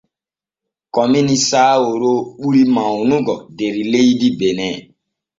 Komini 0.93 1.35
saawaro 1.49 2.13
ɓuri 2.39 2.61
mawnugo 2.75 3.35
der 3.57 3.75
leydi 3.93 4.27
bene. 4.39 4.67